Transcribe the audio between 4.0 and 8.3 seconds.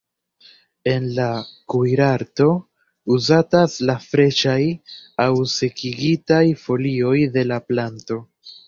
freŝaj aŭ sekigitaj folioj de la planto.